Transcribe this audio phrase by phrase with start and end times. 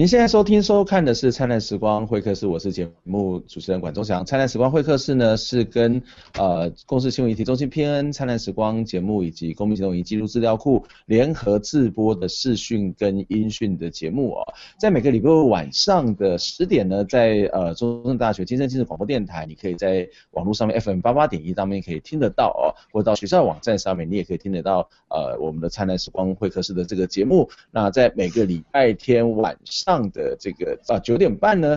[0.00, 4.22] 您现在收听收看的是《灿烂时光会客室》，我是节目主持人管中祥。
[4.24, 6.02] 《灿烂时光会客室》呢是跟
[6.38, 27.50] 呃公司新闻议题中心 PN《灿烂时光》节目以及公民行动影音纪录资料库联合制播的视讯跟音讯的节目哦，在每个礼拜晚上的十点呢，在呃中正大学金声亲子广播电台，你可以在网络上面 FM 八八点一上面可以听得到哦，或者到学校网站上面你也可以听得到呃我们的《灿烂时光会客室》的这个节目。
[27.70, 29.89] 那在每个礼拜天晚上。
[29.90, 31.76] 上的这个啊九点半呢，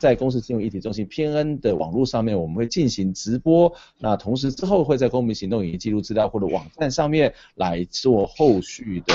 [0.00, 3.72] 在公司新闻一体中心 PN 的网络上面，我们会进行直播。
[4.00, 9.14] 那同时之后会在公民行动影音记录资料或者网站上面来做后续的。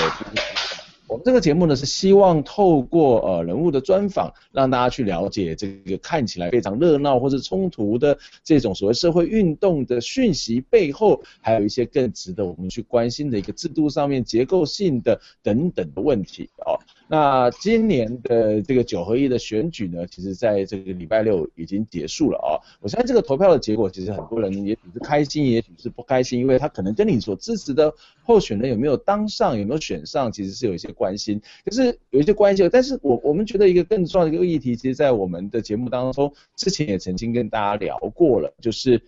[1.06, 16.78] 我们这个节目呢是希望透过呃人物的专访，让大家去了解这个看起来非常热闹或者冲突的这种所谓社会运动的讯息背后，还有一些更值得我们去关心的一个制度上面结构性的等等的问题哦。
[17.10, 22.60] 那今年的这个九合一的选举呢，其实在这个礼拜六已经结束了啊。
[22.80, 27.92] 我相信这个投票的结果，其实很多人也许是开心，也许是不开心，因为他可能跟你所支持的
[28.22, 31.40] 候选人有没有当上，有没有选上，其实是有一些关系。
[31.64, 39.02] 可是有一些关系，但是我我们觉得一个更重要的一个议题，其实在我们的节目当中，之前也曾经跟大家聊过了，就是。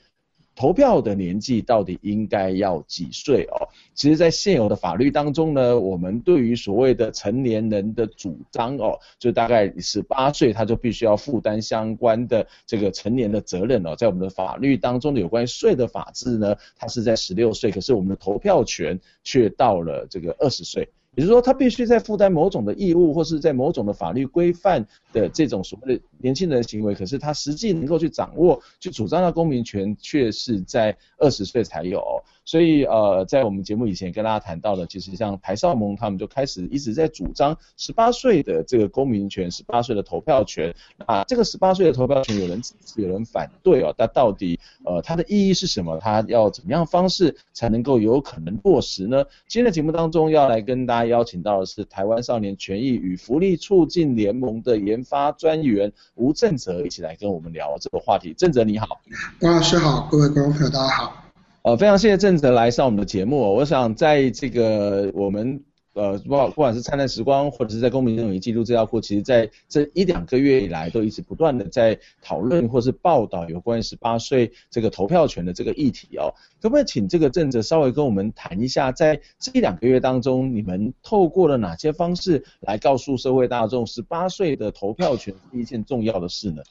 [0.61, 3.66] 投票的年纪到底应该要几岁哦？
[3.94, 13.97] 其实，在现有的法律当中呢，我们对于所谓的成年人的主张哦，就大概十八岁他就必须要负担相关的这个成年的责任哦。
[13.97, 20.86] 在我们的法律当中的有关于税的法制呢，它是在十六岁，可是我们的投票权却到了这个二十岁。
[21.16, 32.23] 也就是说，他必须在负担某种的义务，或是在某种的法律规范的这种所谓的年轻人的行为，可是他实际能够去掌握、去主张的公民权，却是在二十岁才有。
[32.50, 40.74] 所以呃，在我们节目以前跟大家谈到的，其实像台少盟他们就开始一直在主张十八岁的这个公民权，十八岁的投票权。
[41.06, 42.61] 啊，这个十八岁的投票权有人，
[42.96, 43.94] 有人反对哦。
[43.96, 45.96] 那到底呃它的意义是什么？
[46.00, 49.22] 它要怎么样方式才能够有可能落实呢？
[49.46, 58.34] 今天的节目当中要来跟大家邀请到的是台湾少年权益与福利促进联盟的研发专员吴正泽，一起来跟我们聊这个话题。
[58.36, 59.00] 正泽你好，
[59.38, 61.30] 关老师好，各位观众朋友大家好。
[61.63, 63.37] 呃，非常谢谢正泽来上我们的节目。
[63.55, 65.63] 我想在这个我们
[65.93, 76.33] 呃，不不管是灿烂时光，或者是在公民行动影音纪录资料库，其实在这一两个月以来，都一直不断的在讨论或是报道有关于十八岁这个投票权的这个议题哦。
[76.63, 86.63] 可不可以请这个正泽稍微跟我们谈一下，在这一两个月当中，你们透过了哪些方式来告诉社会大众，十八岁的投票权是一件重要的事呢？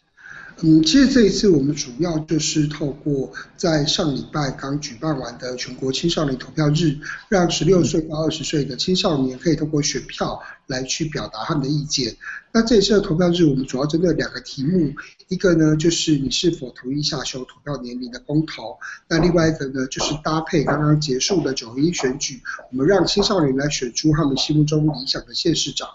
[0.61, 6.97] 嗯，其实这一次我们主要就是透过在上礼拜刚举办完的全国青少年投票日，
[7.29, 12.15] 让十六岁到二十岁的青少年可以通过选票来去表达他们的意见。
[12.51, 14.91] 那这一次的投票日，我们主要针对两个题目，
[15.27, 18.77] 一个呢就是你是否同意下修投票年龄的公投，
[19.07, 22.41] 那另外一个呢就是搭配刚刚结束的九合一选举，
[22.71, 25.87] 我们让青少年来选出他们心目中理想的县市长。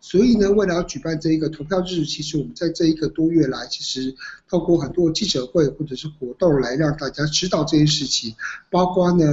[0.00, 4.14] 所以呢，为了要举办这一个投票日，其实我们在这一个多月来，其实
[4.48, 8.36] 透过很多记者会或者是活动来让大家知道这件事情，
[8.70, 9.24] 包括呢，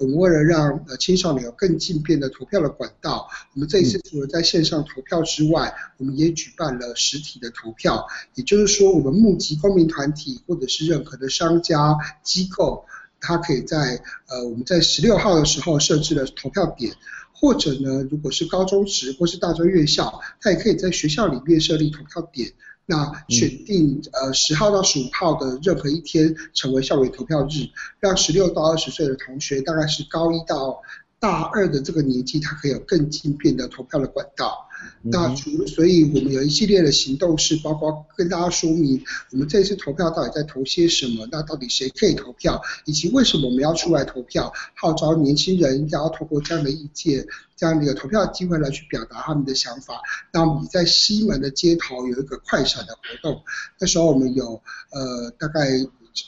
[0.00, 12.84] 我们为了让呃青少年有更近便的投票的管道，我们这一次除了在线上投票之外，我们也举办了实体的投票，也就是说，我们募集公民团体或者是任何的商家机构，
[13.20, 16.94] 它可以在呃我们在十六号的时候设置了投票点，
[17.32, 22.52] 或者呢，如果是高中职或是大专院校，它也可以在学校里面设立投票点，
[22.86, 27.68] 那选定呃十号到十五号的任何一天成为校园投票日，
[28.00, 30.82] 让十六到二十岁的同学，大概是高一到
[31.18, 34.68] 大二的这个年纪，他可以有更近便的投票的管道。
[35.02, 39.02] 那除，所以我们有一系列的行动是包括跟大家说明
[39.32, 47.26] 我们这次投票到底在投些什么，那到底谁可以投票，以及为什么我们要出来投票，号召年轻人要透过这样的意见，
[47.56, 50.00] 这样的一个投票机会来去表达他们的想法。
[50.32, 53.42] 那我们在西门的街头有一个快闪的活动，
[53.80, 54.60] 那时候我们有
[54.90, 55.68] 呃大概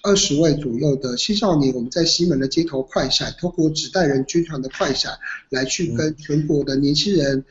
[0.02, 5.19] 二十位左右的青少年，我们在西门的街头快闪，透过纸袋人军团的快闪
[5.50, 7.44] 来去跟全国的年轻人。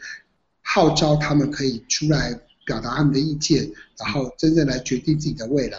[0.62, 5.78] 号召他们可以出来表达他们的意见，然后真正来决定自己的未来。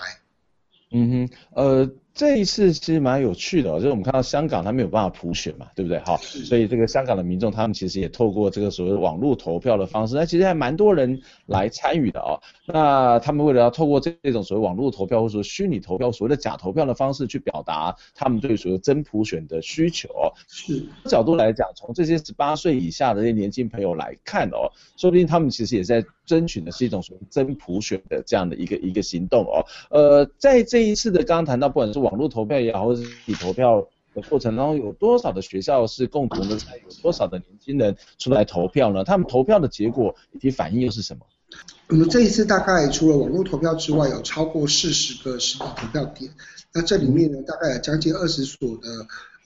[0.91, 1.91] 嗯哼，呃。
[2.19, 6.01] 这一次其实蛮有趣的，就是我们看到香港它没有办法普选嘛，对不对？
[6.01, 12.43] 好，所以这个香港的民众他们其实也透过这个所谓的网络投票的方式，那其实还蛮多人来参与的哦。
[12.67, 20.09] 那他们为了要透过这这种所谓网络投票或者说虚拟投票，所谓的假投票的方式去表达他们对所谓真普选的需求。
[20.49, 24.67] 是角度来讲，从这些十八岁以下的这些年轻朋友来看哦，
[24.97, 29.65] 说不定他们其实也在争取的是一种属于真普选的这样的一个一个行动哦。
[29.91, 39.03] 呃，在这一次的刚刚谈到，不管是网络投票也好，或者是实体投票的过程当中，有多少的学校是共同的参与，有多少的年轻人出来投票呢？
[39.03, 41.27] 他们投票的结果以及反应又是什么？
[41.89, 46.31] 我们这一次大概除了网络投票之外，有超过四十个实体投票点。
[46.75, 48.89] 那这里面呢，大概有将近二十所的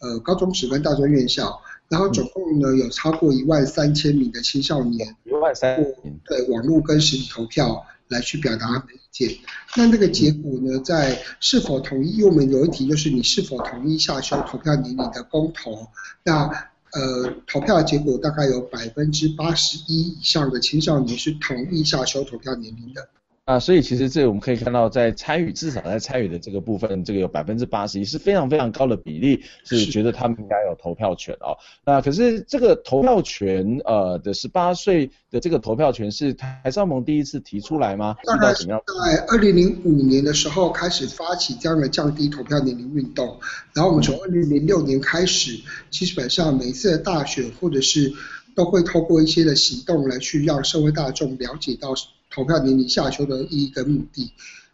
[0.01, 1.63] 呃高中职跟大专院校，
[1.93, 5.77] 然后总共呢有超过一万三千名的青少年，一万三
[6.25, 9.31] 对网络跟实体投票来去表达他们的意见。
[9.77, 12.17] 那那个结果呢，在是否同意？
[12.17, 15.87] 因为我们有一题就是你是否同意下修投票年龄的公投？
[16.25, 16.49] 那
[16.93, 23.07] 呃，投票的结果大概有百分之八十一以上的青少年是同意下修投票年龄的。
[23.45, 31.59] 啊，所以其实这我们可以看到，在参与至少在参与的这个部分，这个有百分之八十一是非常非常高的比例，是觉得他们应该有投票权哦。
[31.85, 38.15] 那可是这个投票权，呃的十八岁的这个投票权是台上盟第一次提出来吗？
[38.25, 43.41] 大概在二零零五年的时候开始发起这样的降低投票年龄运动，
[43.75, 45.61] 然后我们从二零零六年开始，
[45.91, 48.13] 基本上每一次的大选或者是
[48.55, 51.93] 都会透过一些的行动来去让社会大众了解到。
[52.33, 54.33] 投票年龄下修的意义跟目的，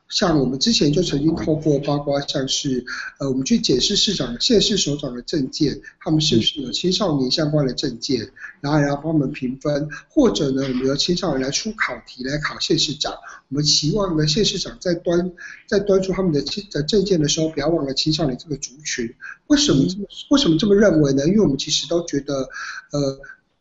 [0.08, 2.84] 像我们之前就曾经透过，包括像是，
[3.18, 8.30] 呃，我们去检视市长、县市首长的证件，他们是不是有青少年相关的证件，
[8.62, 13.12] 然后然后帮我们评分，或者呢，我们由青少年来出考题来考县市长，
[13.48, 15.32] 我们期望呢，县市长在端
[15.66, 19.14] 在端出他们的的证件的时候，不要忘了青少年这个族群。
[19.48, 21.26] 为什么这么为什么这么认为呢？
[21.26, 22.48] 因为我们其实都觉得，
[22.92, 23.18] 呃。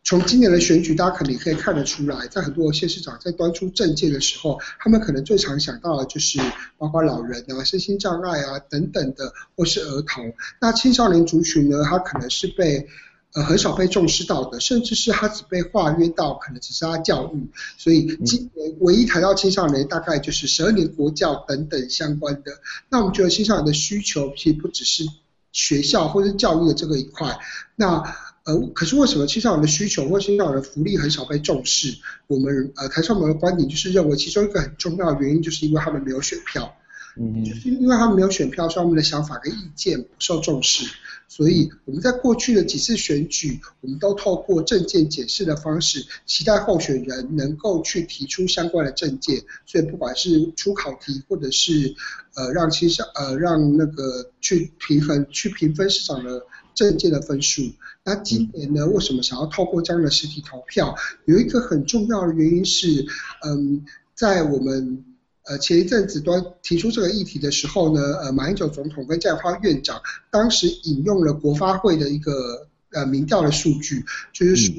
[0.08, 6.40] 从今年的选举，大家肯定可以看得出来，在很多县市长在端出政见的时候，他们可能最常想到的就是
[6.78, 10.34] 包括老人啊、身心障碍啊等等的，或是儿童。
[10.62, 12.88] 那青少年族群呢，他可能是被
[13.34, 17.46] 呃很少被重视到的，甚至是他只被划约到可能只是他教育。
[17.78, 22.54] 所以今年唯一谈到青少年，大概就是十二年国教等等相关的。
[22.90, 25.04] 那我们觉得青少年的需求其实不只是
[25.52, 27.38] 学校或是教育的这个一块，
[27.76, 28.16] 那。
[28.48, 31.98] 呃，可是为什么青少年的需求或青少年的福利很少被重视？
[32.28, 36.74] 我们呃台少盟的观点就是认为，其中一个很重要的原因就是因为他们没有选票，
[37.20, 40.90] 嗯，就是因为他们没有选票，所以他们的想法跟意见不受重视。
[41.30, 49.44] 所以我们在过去的几次选举，我们都透过证件解释的方式，期待候选人能够去提出相关的证件。
[49.66, 51.94] 所以不管是出考题，或者是
[52.34, 56.44] 呃让青少呃让那个去平衡去评分市场的
[56.78, 57.64] 政见的分数。
[58.06, 60.96] 那今年呢，为什么想要透过这样的实体投票？
[61.26, 63.06] 有一个很重要的原因是，
[63.44, 63.84] 嗯，
[64.14, 65.04] 在我们
[65.44, 74.74] 呃前一阵子端提出这个议题的时候呢，呃马英九总统跟江华院长当时引用了国发会的一个呃民调的数据，就是说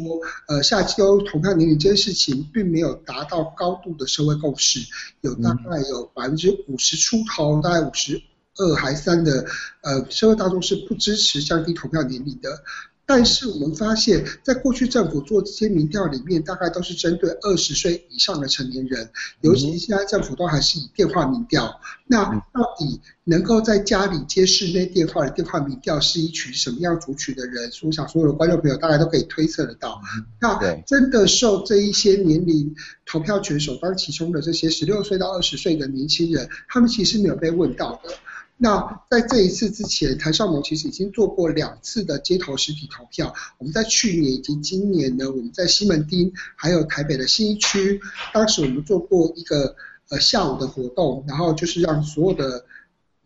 [0.46, 4.80] 呃下周投票年龄这件事情并没有达到高度的社会共识，
[5.20, 8.22] 有大概有百分之五十出头，大概五十
[8.58, 9.46] 二还三的
[9.82, 12.62] 呃社会大众是不支持降低投票年龄的。
[13.10, 19.08] 但是我们发现，在过去政府做这些民调里面，大概都是针对二十岁以上的成年人，
[19.40, 21.80] 尤其现在政府都还是以电话民调。
[22.06, 22.22] 那
[22.52, 27.70] 到底能够在家里接室内电话的电话民调是一群什么样族群的人？
[27.82, 30.02] 我想所有的观众朋友大概都可以推测得到。
[30.38, 32.74] 那真的受这一些年龄
[33.06, 38.10] 投票权首当其冲的这些十六岁到二十岁的年轻人，他们其实没有被问到的。
[38.58, 43.34] 那在这一次之前，台少盟其实已经做过两次的街头实体投票。
[43.56, 48.00] 我们在去年以及今年呢，我们在西门町还有台北的新一区，
[48.34, 49.76] 当时我们做过一个
[50.10, 52.64] 呃下午的活动，然后就是让所有的。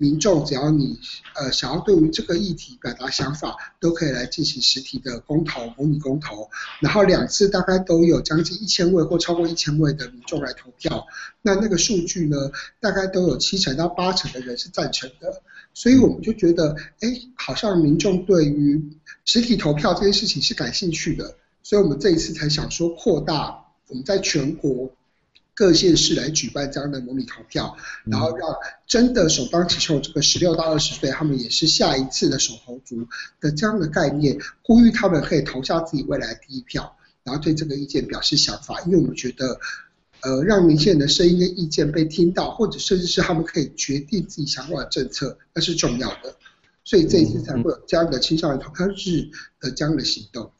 [0.02, 0.98] 民众只要你
[1.36, 6.50] 呃想要对于这个议题表达想法，都可以来进行实体的公投，模拟公投。
[6.80, 11.06] 然后两次大概都有将近一千位或超过一千位的民众来投票。
[11.40, 15.40] 那那个数据呢，大概都有七成到八成的人是赞成的。
[15.72, 18.82] 所以我们就觉得，哎，好像民众对于
[19.24, 21.36] 实体投票这件事情是感兴趣的。
[21.62, 24.90] 所以我们这一次才想说扩大我们在全国。
[25.54, 28.56] 各县市来举办这样的模拟投票，然后让
[28.86, 33.06] 真的首当其冲这个十六到二十岁，他们也是下一次的首投族
[33.38, 39.60] 的这样的概念，呼吁他们可以投下自己未来第一票，然后对这个意见表示想法，因为我们觉得，
[40.20, 46.34] 呃，让年轻人的声音跟意见被听到，或者甚至是他们可以决定自己想要的政策，那是重要的，
[46.82, 49.28] 所以这一次才会有这样的青少年投票日
[49.60, 50.50] 的这样的行动。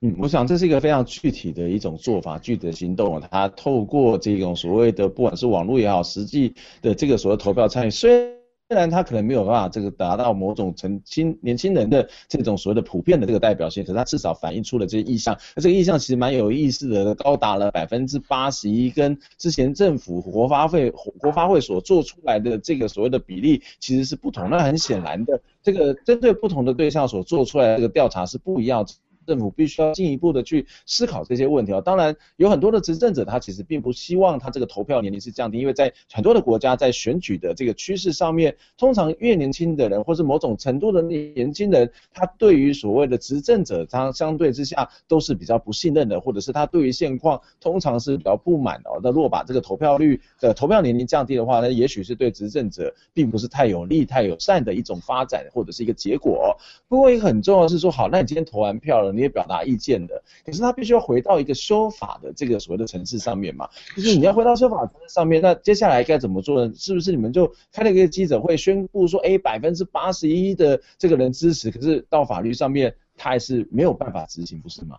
[0.00, 3.20] 嗯，我想这是一个非常具体的一种做法，具体的行动。
[3.32, 8.32] 它透过这种所谓的，不管是网络也好，实际的这个所谓投票参与，虽
[8.68, 15.36] 然他可能没有办法这个达到某种成轻年轻人的这种所谓的普遍的这个代表性，可是他至少反映出了这些意向。
[15.56, 24.48] 那这个意向其实蛮有意思的，高达了百分之八十一，跟之前政府国发会国发会所做出来的这个所谓的比例其实是不同。
[24.48, 28.86] 那很显然的，这个针对不同的对象所做出来的这个调查是不一样。
[29.28, 48.88] 政府必须要进一步的去思考这些问题啊，当然有很多的执政者他其实并不希望他这个投票年龄是降低，因为在很多的国家在选举的这个趋势上面，通常越年轻的人或是某种程度的年轻人，他对于所谓的执政者他相对之下都是比较不信任的，或者是他对于现况通常是比较不满的。
[49.02, 56.56] 那如果把这个投票率的投票年龄降低的话，那也许是对执政者并不是太有利、太友善的一种发展或者是一个结果。
[56.88, 59.12] 不过一个很重要是说，好，那你今天投完票了。
[59.18, 66.72] 你也表达意见的，可是他必须要回到一个修法的这个所谓的层次上面嘛，就是你要回到修法层次上面，那接下来该怎么做呢？
[66.76, 74.96] 是不是你们就开了一个记者会，宣布说，哎，百分之八十一的这个人支持，可是到法律上面他还是没有办法执行，不是吗？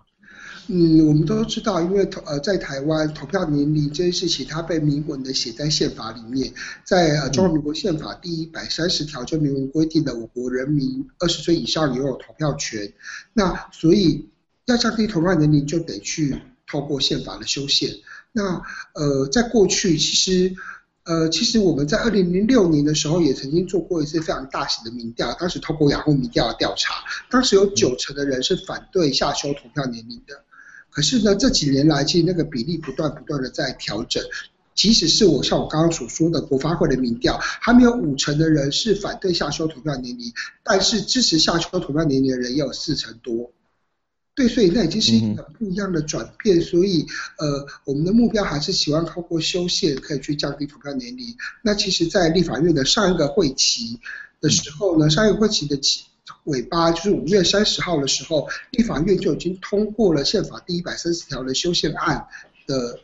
[0.71, 12.93] 嗯，我们都知道，因为投呃在台湾投票年龄这件事情，它被明文的写在宪法里面，在呃中华民国宪法第一百三十条就明文规定了，我国人民二十岁以上拥有投票权。
[13.33, 14.29] 那所以
[14.65, 17.89] 要降低投票年龄，就得去透过宪法的修宪。
[18.31, 18.61] 那
[18.93, 20.55] 呃在过去其实。
[21.05, 30.43] 呃，其实我们在二零零六年的时候也曾经做过一次非常大型的民调，当时透过雅虎民调的调查，当时有九成的人是反对下修投票年龄的。
[30.99, 34.21] 可是呢，这几年来其实那个比例不断不断的在调整，
[34.75, 43.49] 即使是我像我刚刚所说的国发会的民调，还没有五成的人是反对下修投票年龄，但是支持下修投票年龄的人也有四成多。
[44.35, 51.33] 对，所以那已经是一个不一样的转变，所以呃，我们的目标还是希望透过修宪可以去降低投票年龄。
[51.63, 54.01] 那其实，在立法院的上一个会期
[54.41, 56.03] 的时候呢，上一个会期的期
[56.43, 62.27] 尾巴就是五月三十号的时候，立法院就已经通过了宪法第一百三十条的修宪案
[62.65, 62.99] 的。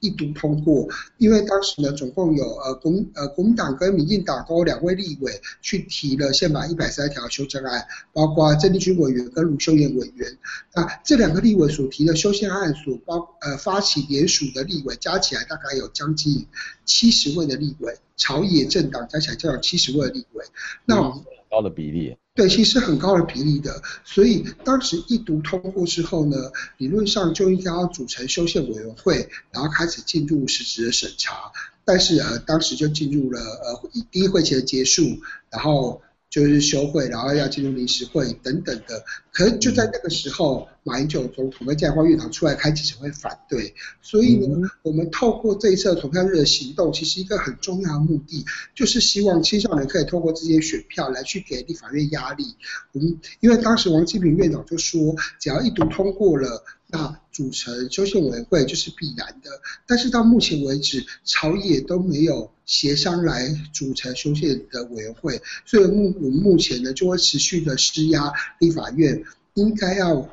[0.00, 10.38] 一读通过，因为当时呢，总共有呃国呃国民党跟民进党都有两位立委去提了宪法一百三十条修正案，包括郑丽君委员跟卢秀燕委员。
[10.72, 16.46] 那这两个立委所提的修宪案所包呃发起联署的立委加起来大概有将近
[16.84, 20.44] 七十位的立委，朝野政党加起来就有七十位的立委。
[20.84, 26.36] 那我们高的比例，对，其实很高的比例的，所以当时一读通过之后呢，
[26.76, 31.52] 理论上就应该要组成修宪委员会，然后开始进入实质的审查，
[31.84, 35.02] 但是呃，当时就进入了呃第一会期的结束，
[35.50, 36.02] 然后。
[36.30, 39.04] 就是休会，然后要进入临时会等等的。
[39.32, 43.74] 可是就在那个时候，马英九总统跟蒋万安院长出来开记者会反对。
[44.02, 48.44] 所以呢，我们透过这一次的投票日的行动，其实一个很重要的目的，
[48.74, 52.44] 就是希望青少年可以透过这些选票来去给立法院压力。
[52.92, 56.64] 我们因为当时王金平院长就说，只要一读通过了。
[56.90, 59.50] 那组成修宪委员会就是必然的，
[59.86, 70.30] 但是到目前为止，朝野都没有协商来组成修宪的委员会，所以目我们目前呢就会持续的施压立法院，应该要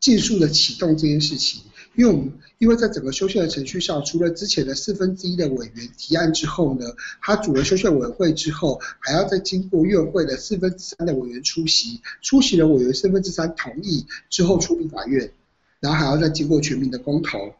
[0.00, 1.62] 尽速的启动这件事情，
[1.94, 6.86] 因为我们因为在整个修宪的程序上，除了之前的四分之一的委员提案之后呢，
[7.20, 15.32] 他组了修宪委员会之后，还要再经过院会的四分之三的委员出席，出席的委员四分之三同意之后出立法院。
[15.82, 17.52] 然后还要再经过全民的公投，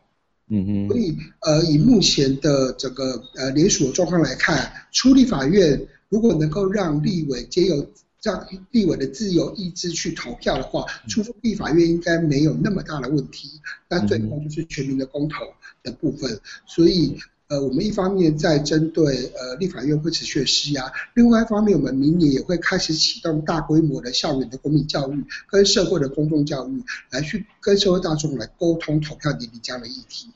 [0.48, 7.90] 嗯嗯，所以呃以目前的这个呃联署的状况来看，出立法院如果能够让立委皆有
[8.22, 13.60] 让立委的自由意志去投票的话，出立法院应该没有那么大的问题。
[13.88, 15.38] 那最后就是全民的公投
[15.82, 17.18] 的部分，所以。
[17.52, 19.04] 呃，我们一方面在针对
[19.36, 30.28] 呃立法院会持续的施压，另外一方面，我们明年也会开始启动大规模的校园的公民教育跟社会的公众教育，来去跟社会大众来沟通投票年龄这样的议题。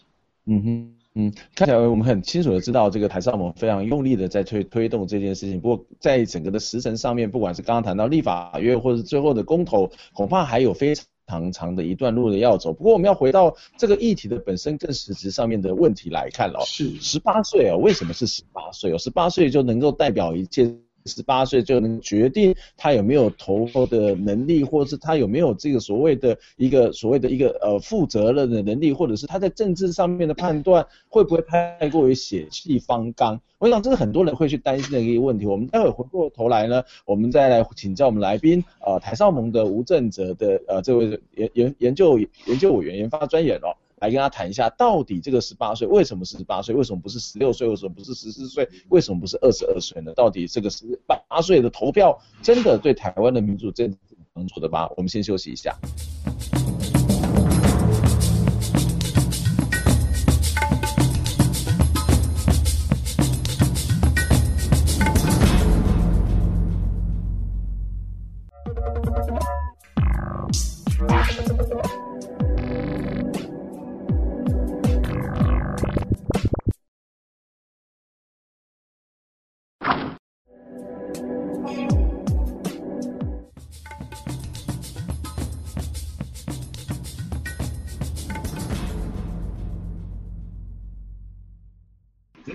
[0.45, 5.59] 嗯哼，嗯，看起来我们很清楚的知道，这个台上我们非常用力的在推推动这件事情。
[5.59, 11.03] 不过在整个的时程上面，不管是刚刚谈到立法院，或者是最后的公投，恐怕还有非常。
[11.26, 16.62] 长长的一段路的要走，不过我们要回到这个议题的本身更实质上面的问题来看哦。
[16.64, 18.99] 是十八岁哦，为什么是十八岁哦？
[18.99, 20.73] 十八岁就能够代表一切。
[21.07, 33.41] 十八岁就能决定他有没有投的能力，或是他有没有这个所谓的一个所谓的一个呃负责任的能力，或者是他在政治上面的判断会不会太过于血气方刚？
[33.59, 35.47] 我想这是很多人会去担心的一个问题。
[35.47, 43.73] 我们待会回过头来呢，我们再来请教我们来宾，呃，台少盟的吴正则的呃这位研研研究研究委员研发专员哦。
[44.00, 50.12] 来跟他谈一下，到底这个十八岁为什么是十八岁，为什么不是十六岁，为什么不是十四岁，为什么不是二十二岁呢？
[50.15, 54.88] 到底这个十八岁的投票真的对台湾的民主政治有帮助的吗？
[54.97, 55.75] 我们先休息一下。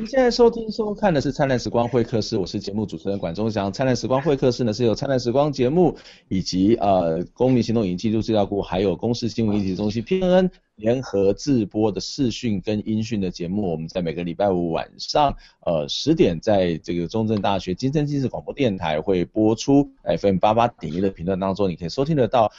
[0.08, 3.72] 现在收听收看的是灿烂时光会客室，我是节目主持人管中祥。
[3.72, 5.96] 灿烂时光会客室呢是由灿烂时光节目
[6.28, 13.72] 以及呃公民行动影音记录资料库，还有公视新闻议题中心 PNN 联合制播的视讯跟音讯的节目。
[13.72, 22.52] 我们在每个礼拜五晚上呃十点，在这个中正大学金声纪实广播电台会播出 FM 八八点一的频段当中，你可以收听得到。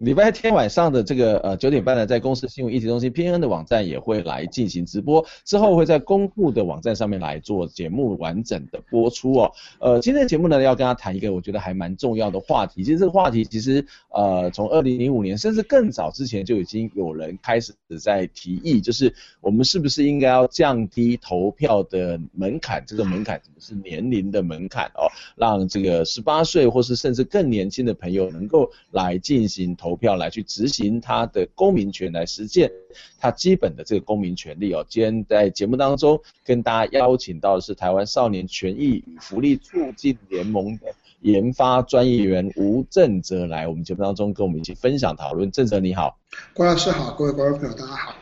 [0.00, 9.52] 礼拜天晚上的这个呃九点半呢，在公司新闻议题中心 PNN 的网站也会来进行直播，之后会在公布的网站上面来做节目完整的播出哦。
[9.78, 22.82] 呃，今天的节目呢要跟大家谈一个我觉得还蛮重要的话题，其实这个话题其实呃从二零零五年甚至更早之前就已经有人开始在提议，就是我们是不是应该要降低投票的门槛？
[22.86, 25.04] 这个门槛指的是年龄的门槛哦，
[25.36, 29.89] 让这个十八岁或是甚至更年轻的朋友能够来进行投。
[29.90, 32.70] 投票来去执行他的公民权，来实践
[33.18, 34.86] 他基本的这个公民权利哦。
[34.88, 45.50] 今天在节目当中跟大家邀请到的是台湾少年权益与福利促进联盟的研发专业员吴正泽来我们节目当中跟我们一起分享讨论。
[45.50, 46.16] 正泽你好，
[46.54, 48.19] 郭老师好，各位观众朋友大家好。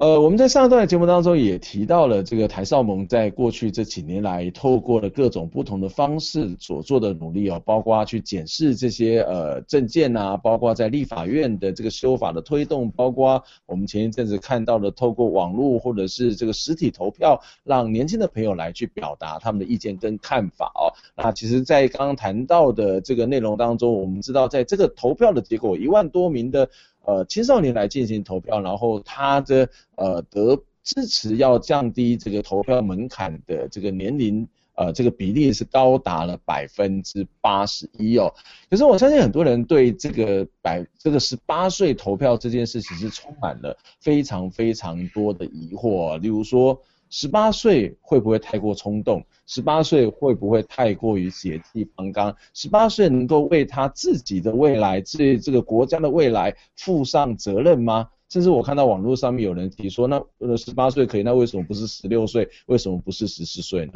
[0.00, 20.88] 呃，我们在上一段的节目当中也提到了这个台少盟在过去这几年来，透过了各种不同的方式所做的努力哦，包括去检视这些呃证件啊，包括在立法院的这个修法的推动，包括我们前一阵子看到的透过网络或者是这个实体投票，让年轻的朋友来去表达他们的意见跟看法哦。
[21.14, 26.70] 那其实，在刚刚谈到的这个内容当中，我们知道在这个投票的结果，一万多名的。
[27.10, 34.46] 呃，青少年来进行投票，然后他的呃得支持要降低这个投票门槛的这个年龄，
[34.76, 38.32] 呃，这个比例是高达了百分之八十一哦。
[38.70, 46.80] 可是我相信很多人对这个百这个十八岁投票这件事情是充满了非常非常多的疑惑，例如说。
[47.10, 49.24] 十八岁会不会太过冲动？
[49.46, 52.34] 十八岁会不会太过于血气方刚？
[52.54, 58.08] 十八岁能够为他自己的未来、这这个国家的未来负上责任吗？
[58.28, 62.48] 甚至我看到网络上面有人提说，那那十八岁可以，那为什么不是十六岁？
[62.66, 63.94] 为什么不是十四岁呢？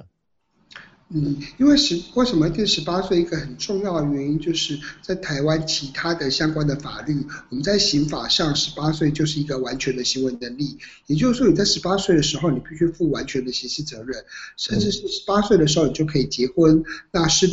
[1.11, 3.21] 嗯，因为十为什么定十八岁？
[3.21, 7.15] 一个很重要的原因就是在台湾其他的相关的法律，
[7.51, 14.25] 我们在刑法上十八岁就是一个完全的行为能力，也就是说你在十八岁的时候，你必须负完全的刑事责任，
[14.57, 17.49] 甚至是十八岁的时候你就可以结婚，那是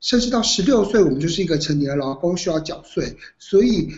[0.00, 3.90] 甚至到十六岁我们就是一个成年的劳工需要缴税，所以。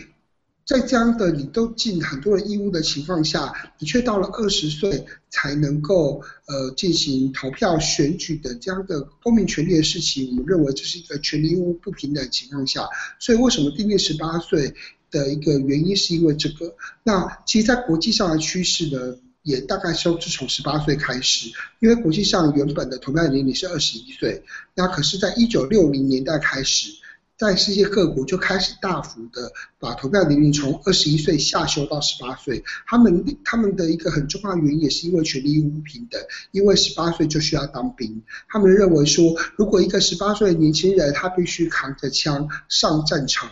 [0.65, 14.73] 在这样的你都尽很多的义务的情况下，你却到了二十岁才能够呃进行投票选举的这样的公民权利的事情，我们认为这是一个权利义务不平等的情况下，所以为什么订立十八岁
[15.11, 16.75] 的一个原因是因为这个。
[17.03, 26.89] 那其实，在国际上的趋势呢，也大概都是从十八岁开始，因为国际上原本的投票年龄是二十一岁，那可是在一九六零年代开始。
[27.37, 32.63] 在世界各国就开始大幅的把投票年龄从二十一岁下修到十八岁。
[32.85, 36.21] 他们他们的一个很重要原因也是因为权利义务不平等，
[36.51, 38.23] 因为十八岁就需要当兵。
[38.47, 43.51] 他们认为说，如果一个十八岁的年轻人他必须扛着枪上战场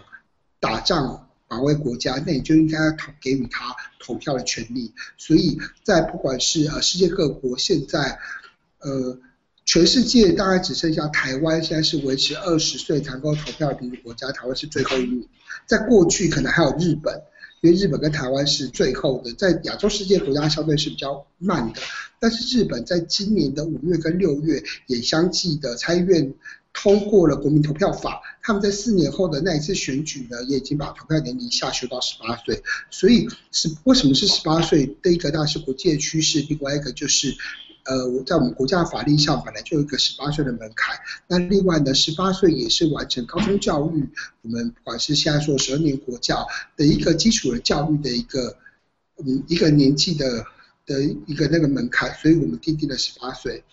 [0.62, 4.93] 打仗保卫国家，那你就应该要给予他投票的权利。
[5.17, 8.17] 所以在不管是呃世界各国现在
[8.80, 9.19] 呃。
[9.65, 15.26] 全世界大概只剩下台湾，现在是维持二十岁才能够投票的民主国家，台湾是最后一名。
[15.65, 17.21] 在过去可能还有日本，
[17.62, 21.80] 因为日本跟台湾是最后的，在亚洲世界国家相对是比较慢的。
[22.19, 26.34] 但是日本在今年的五月跟六月也相继的参议院
[26.73, 32.62] 通过了国民投票法，他们在四年后的那一次选举呢，也已经把投票年龄下修到十八岁。
[32.91, 34.86] 所以是为什么是十八岁？
[35.02, 37.34] 第一个当然是国际的趋势，另外一个就是。
[37.86, 44.08] 呃，我在我们国家法律上本来就有一个十八岁的门槛，那另外呢，十八岁也是完成高中教育，
[44.41, 48.56] 我们不管是现在说十二年国教的一个基础的教育的一个
[49.17, 50.46] 嗯一个年纪的
[50.86, 53.63] 的一个那个门槛，所以我们定定了十八岁。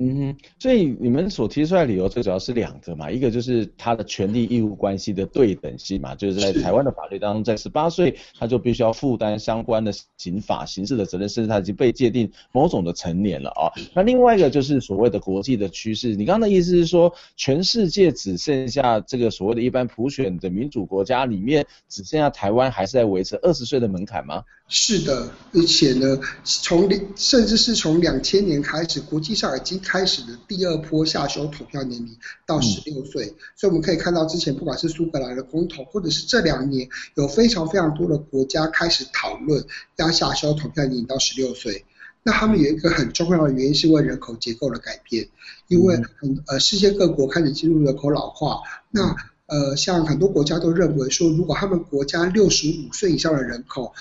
[0.00, 13.72] 嗯哼，所以你们所提出来的理由最主要是两个嘛，一个就是他的权利义务关系的对等性嘛，就是在台湾的法律当中，在十八岁他就必须要负担相关的刑法、刑事的责任，甚至他已经被界定某种的成年了啊。
[13.92, 24.44] 那另外一个就是所谓的国际的趋势，你刚刚的意思是说，全世界只剩下这个所谓的一般普选的民主国家里面，只剩下台湾还是在维持二十岁的门槛吗？
[24.70, 32.14] 是的，而且呢，从甚至是从两千年开始，国际上已经开始了第二波下修投票年龄
[32.46, 39.64] 到十六岁，嗯，所以我们可以看到之前不管是苏格兰的公投，或者是这两年有非常非常多的国家开始讨论
[39.96, 41.86] 要下修投票年龄到十六岁。
[42.22, 45.26] 那他们有一个很重要的原因是为人口结构的改变，
[45.68, 53.94] 因为很呃世界各国开始进入人口老化，那呃像很多国家都认为说，如果他们国家六十五岁以上的人口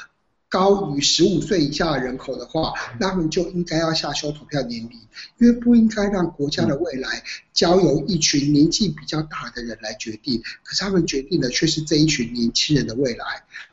[0.49, 4.91] 高于十五岁以下的人口的话，那他们就应该要下修投票年龄，
[5.39, 13.25] 因为不应该让国家的未来交由一群年纪比较大的人来决定，可是他们决定的却是这一群年轻人的未来。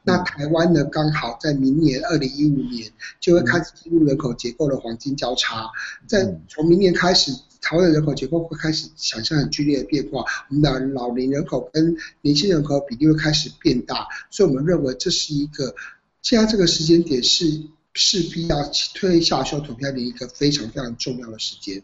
[0.02, 5.70] 那台湾呢，刚好在明年二零一五年就会开始进入人口结构的黄金交叉，
[6.08, 15.72] 在从明年开始，台湾的人口结构会开始想象很剧烈的变化，我们的老龄人口跟年轻人口比例会开始变大，所以我们认为这是一个。
[16.24, 17.44] 现在这个时间点是
[17.92, 18.56] 势必要
[18.94, 21.80] 推下修投票的一个非常非常重要的时间。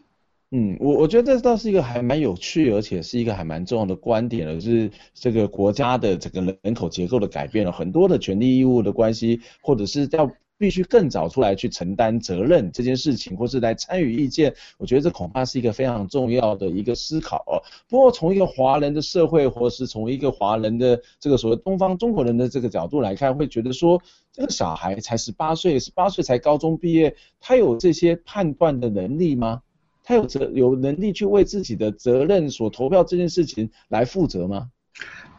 [0.49, 10.29] 嗯，我我觉得这倒是一个还蛮有趣，而且是一个还蛮重要的观点了，就是这个国家的整个人口结构的改变了很多的权利义务的关系，或者是要。
[10.61, 17.57] 必须更早出来去承担责任这件事情，或是来参与意见，我觉得这恐怕是一个非常重要的一个思考哦。
[17.89, 23.99] 不过从一个华人的社会，或是从一个华人的这个所谓东方中国人的这个角度来看，会觉得说，
[24.31, 29.63] 这个小孩才十八岁，十八岁才高中毕业，他有这些判断的能力吗？
[30.03, 34.69] 他有责有能力去为自己的责任所投票这件事情来负责吗？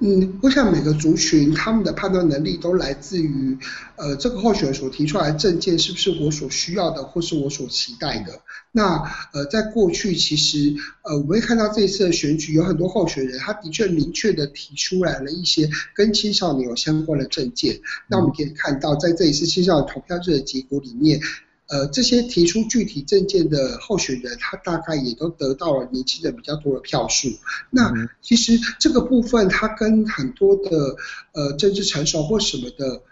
[0.05, 3.57] 嗯，我想每个族群他们的判断能力都来自于，
[3.95, 8.41] 呃，这个候选人所提出来的证件是不是我所需要的，或是我所期待的。
[8.73, 9.01] 那
[9.33, 17.79] 呃，在过去其实呃，我们会看到这一次的选举有很多候选人，他的确明确的提出来了一些跟青少年有相关的证件。
[18.09, 21.21] 那我们可以看到，在这一次青少年投票日的结果里面。
[21.69, 27.29] 呃，这些提出具体证件的候选人，他大概也都得到了年轻人比较多的票数。
[27.71, 30.97] 那其实这个部分，他跟很多的
[31.33, 33.03] 呃政治成熟或什么的。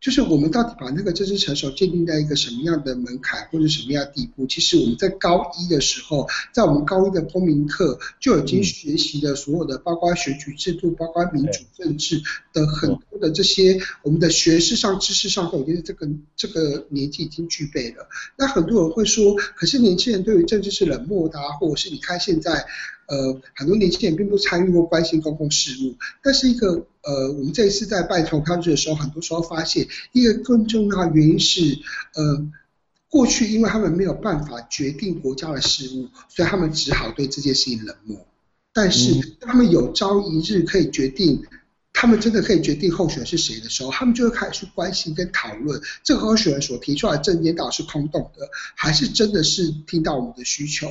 [0.00, 4.46] 就是我们到底把那个政治成熟界定在一个什么样的门槛或者什么样的地步？
[4.46, 18.08] 其实我们在高一的时候，在我们高一的公民课就已经学习了所有的，包括选举制度、包括民主政治的很多的这些，我们的学识上、知识上都已经这个这个年纪已经具备了。
[18.36, 22.66] 那很多人会说，可是年轻人对于政治是冷漠的啊，或者是你看现在。
[23.08, 31.78] 呃，很多年轻人并不参与或关心公共事务，但是一个呃，我们这一次在办投票日的时候，很多时候发现一个更重要的原因是，
[32.14, 32.46] 呃，
[33.08, 38.26] 过去因为他们没有办法决定国家的事务，所以他们只好对这件事情冷漠。
[38.74, 41.42] 但是当他们有朝一日可以决定，
[41.94, 50.88] 他们真的可以决定候选人是谁的时候，他们就会开始去关心跟讨论这个候选人所提出来的政见到底是空洞的，还是真的是听到我们的需求。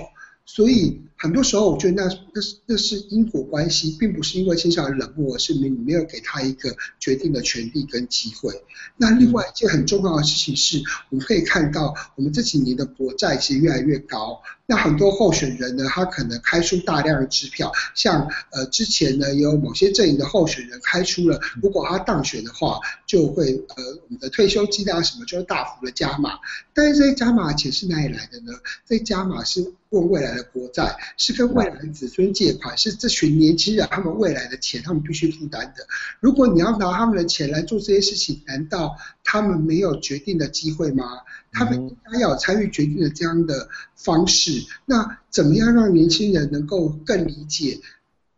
[0.50, 8.54] 所以很多时候，我觉得那那是那是因果关系，并不是因为青少年冷漠，而是你没有给他一个决定的权利跟机会。
[8.96, 14.42] 那另外一件很重要的事情是，我们可以看到，我们这几年的国债其实越来越高。
[14.70, 26.38] 那很多候选人呢，他可能开出大量的支票，像呃之前呢，有某些阵营的候选人开出了，如果他当选的话，就会呃我们的退休金啊什么就会大幅的加码。
[26.76, 28.54] 但是这些加码钱是哪里来的呢？
[28.86, 35.88] 这加码是问未来的国债，是跟未来的子孙借款，是这群年轻人他们未来的钱，他们必须负担的。
[36.20, 41.22] 如果你要拿他们的钱来做这些事情，难道他们没有决定的机会吗？
[41.54, 44.52] 他们应该要参与决定的这样的方式。
[44.86, 47.80] 那怎么样让年轻人能够更理解？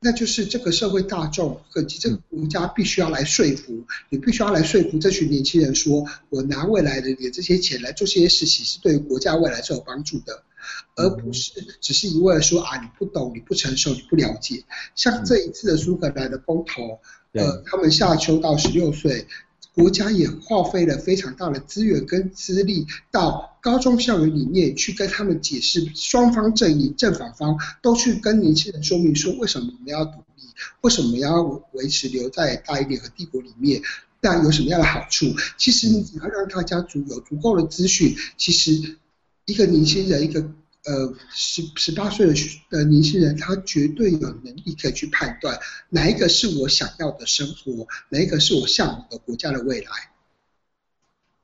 [0.02, 10.44] 那就是这个社会大众以及这个国家必须要来说服，你必须要来说服这群年轻人说，我拿未来的你的这些钱来做这些事情，是对于国家未来是有帮助的，
[10.96, 14.64] 而不是只是一味的说啊，你不懂，你不成熟，你不了解。
[14.96, 17.00] 像这一次的苏格兰的公投，
[17.34, 19.28] 呃，他们下秋到十六岁。
[19.80, 30.44] 国家也花费了非常大的资源跟资力到高中校园里面去跟他们解释，双方阵营正反方都去跟年轻人说明说，为什么我们要独立，
[30.82, 33.82] 为什么要维持留在大一点和帝国里面，
[34.20, 35.34] 那有什么样的好处？
[35.58, 38.98] 其实你只要让大家足有足够的资讯，其实
[39.46, 40.52] 一个年轻人，一个
[40.86, 42.34] 呃十十八岁的
[42.70, 49.90] 的年轻人，他绝对有能力可以去判断哪一个是我想要的生活，哪一个是我向往的国家的未来。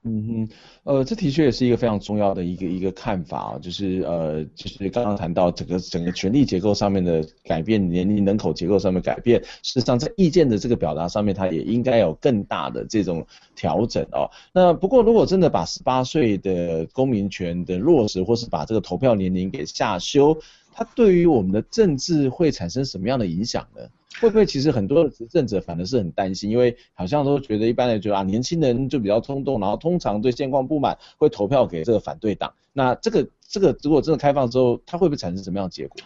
[0.08, 0.50] 嗯哼，
[0.84, 14.30] 呃，这的确也是一个非常重要的一个一个看法啊，就是呃，就是刚刚谈到整个整个权力结构上面的改变，年龄人口结构上面改变，事实上在意见的这个表达上面，它也应该有更大的这种调整哦。
[14.54, 20.38] 那不过如果真的把十八岁的公民权的落实，或是把这个投票年龄给下修，
[20.72, 23.82] 它对于我们的政治会产生什么样的影响呢？
[24.22, 32.54] 会不会其实很多的执政者反而是很担心，因为好像都觉得一般人觉得啊，年轻人就比较冲动，然后通常对现况不满，会投票给这个反对党。
[32.74, 35.98] 那这个这个如果真的开放之后，它会不会产生什么样的结果？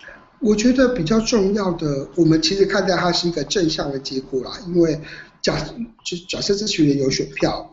[0.41, 5.00] 我觉得比较重要的，我们其实看待它是一个正向的结果啦，因为
[5.41, 5.58] 假
[6.04, 7.72] 就假设这群人有选票，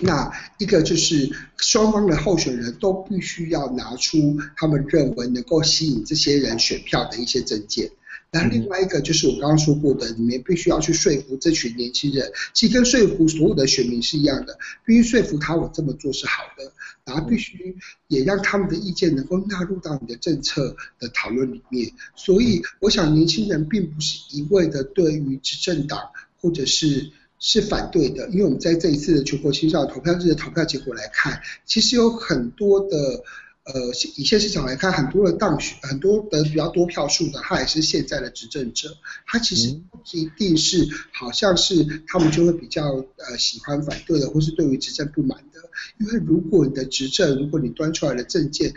[0.00, 7.90] 那一个就是双方的候选人都必须要拿出他们认为能够吸引这些人选票的一些证件
[8.32, 8.42] 见。
[8.42, 16.72] 那另外一个就是我刚刚说过的，你们必须要去说服这群年轻人，其实跟说服所有的选民是一样的，必须说服他我这么做是好的，
[17.04, 17.76] 然后必须
[18.08, 21.92] 也让他们的意见能够纳入到你的政策的讨论里面。
[22.16, 26.00] 所以我想年轻人并不是一味的对于执政党
[26.40, 33.22] 或者是是反对的，因为我们在这一次的全国青少年投票日的投票结果来看，其实有很多的。
[33.64, 38.96] 呃，以现市场来看，很多的当选，很多得比较多票数的，他也是现在的执政者。
[39.24, 42.82] 他其实不一定是，好像是他们就会比较
[43.18, 45.60] 呃喜欢反对的，或是对于执政不满的。
[45.98, 48.74] 因为如果你的执政，如果你端出来的政见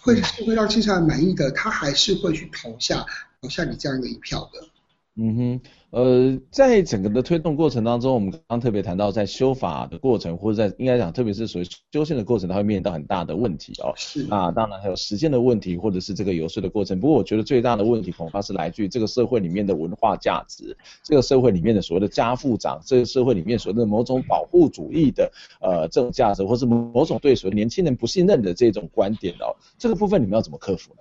[0.00, 3.04] 会是会让青少年满意的，他还是会去投下
[3.42, 4.68] 投下你这样的一票的。
[5.16, 5.60] 嗯哼，
[5.94, 13.92] 呃，在整个的推动过程当中，我们刚刚特别谈到，在修法的过程，或者在应该讲，特别是所谓修宪的过程，它会面临到很大的问题哦。
[13.94, 14.26] 是。
[14.28, 16.98] 啊当然还有时间的问题，或者是这个游说的过程。
[16.98, 25.30] 不过我觉得最大的问题恐怕是来自于这个社会里面的文化价值，这个社会里面的所谓的家父长，这个社会里面所谓的某种保护主义的
[25.60, 29.54] 呃这种价值，或是某种对所谓年轻人不信任的这种观点哦。
[29.78, 31.00] 这个部分你们要怎么克服呢？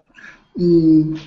[0.60, 1.19] 嗯。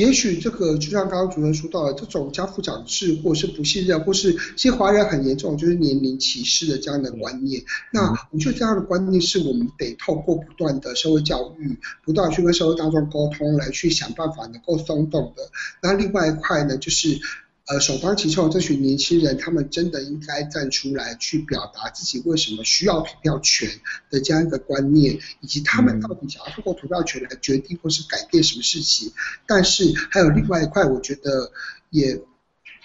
[0.00, 7.62] 也许这个就像刚刚主任说到的，这种家父长制，或是不信任，或是其实华人很严重，就是年龄歧视的这样的观念。
[7.92, 15.42] 那我觉得这样的观念是我们得透过不断的社会教育，不断去跟社会当中沟通，来去想办法能够松动的。
[15.82, 17.20] 那另外一块呢，就是。
[17.70, 23.70] 呃，首当其冲，这群年轻人，他们真的应该站出来去表达自己为什么需要投票权
[24.10, 29.12] 的这样一个观念，以及他们到底想要通过投票权来决定或是改变什么事情。
[29.46, 31.52] 但是还有另外一块，我觉得
[31.90, 32.20] 也，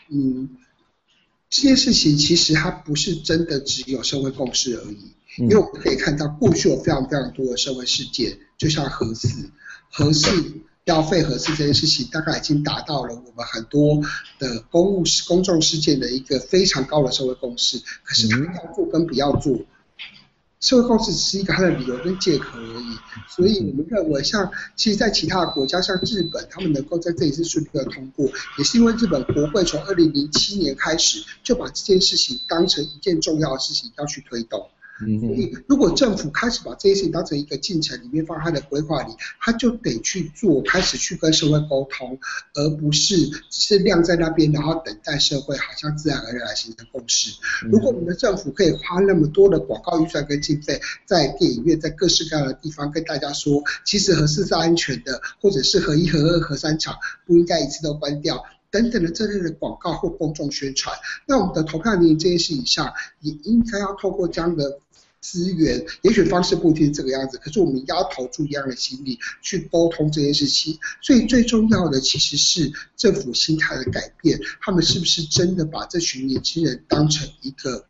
[0.10, 0.56] 嗯，
[1.50, 9.50] 这件事情其实它不是真的只有社会共识而已，因为我们可以看到过去有非常非常多的社会事件，就像核四，
[9.90, 10.30] 核四。
[10.86, 14.04] 要废核四这件事情，大概已经达到了我们很多
[14.38, 17.82] 的公务事、公众事件的一个非常高的社会共识。
[18.04, 19.58] 可是他要做跟不要做，
[20.60, 22.98] 社会共识只是一个他的理由跟借口而已。
[23.28, 34.70] 所以我们认为，像其实，在其他的国家，像日本，他们能够在这一次顺利的通过，也是因为日本国会从二零零七年开始就把这件事情当成一件重要的事情要去推动。
[35.02, 42.18] 嗯，所以如果政府开始把这些事情当成一个进程里面放他的规划里，他就得去做，开始去跟社会沟通，
[42.54, 47.32] 而不是只是晾在那边，然后等待社会好像自然而然来形成共识。
[47.70, 58.46] 如果我们的政府可以花那么多的广告预算跟经费，在电影院，在各式各样的地方跟大家说，其实核四是安全的，或者是合一、合二、合三厂不应该一次都关掉。
[58.72, 60.94] 等等的这类的广告或公众宣传，
[61.26, 64.80] 那我们的投票年龄这件事情上，也应该要透过这样的
[65.26, 70.78] 资源，也许方式不一定这个样子，可是我们要投注一样的心力去沟通这件事情。
[71.02, 77.88] 最最重要的其实是政府心态的改变，他们是不是真的把这群年轻人当成一个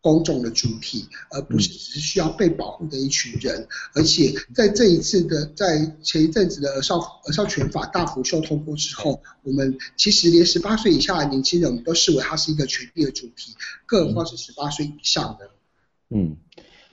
[0.00, 3.68] 公众的主体，而不是只是需要被保护的一群人。
[3.92, 15.50] 而且在这一次的，在前一阵子的儿少儿少权法大幅修通过之后，我们其实连十八岁以下的年轻人，我们都视为他是一个权利的主体，更何况是十八岁以上的。
[16.10, 16.36] 嗯。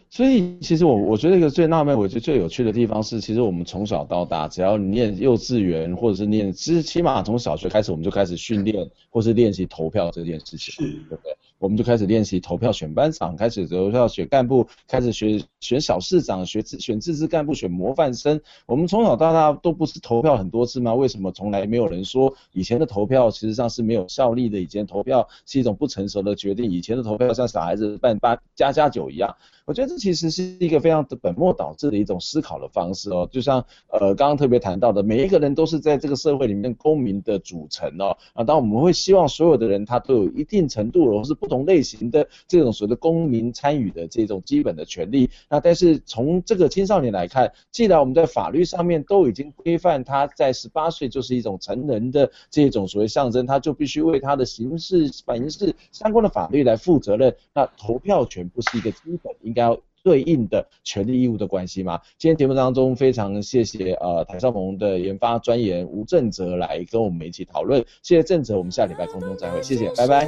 [0.09, 11.35] 所以其实我我觉得一个最纳闷，我觉得最有趣的地方是，其实我们从小到大，只要你念幼稚园或者是念，其实起码从小学开始，我们就开始训练或是练习投票这件事情，对不对？
[11.57, 20.93] 我们就开始练习投票选班长，开始投票选干部，开始学选小市长、选自选自治干部、选模范生，我们从小到大都不是投票很多次吗？
[20.93, 24.59] 为什么从来没有人说以前的投票其实上是没有效力的？
[24.59, 29.33] 以前投票是一种不成熟的决定，以前的投票像小孩子办八家家酒一样。
[29.65, 62.01] 我觉得这其实是一个非常的本末倒置的一种思考的方式哦，就像呃刚刚特别谈到的，每一个人都是在这个社会里面公民的组成哦，啊，当我们会希望所有的人他都有一定程度或是不同类型的这种所谓的公民参与的这种基本的权利，那但是从这个青少年来看，既然我们在法律上面都已经规范他在十八岁就是一种成人的这种所谓象征，他就必须为他的刑事、反刑事相关的法律来负责任，那投票权不是一个基本应该要对应的权利义务的关系吗？
[62.17, 70.27] 今天节目当中非常谢谢呃台少盟的研发专员吴正哲来跟我们一起讨论，谢谢正哲，我们下礼拜空中再会，谢谢，拜拜。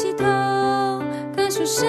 [0.00, 0.24] 起头，
[1.36, 1.86] 感受生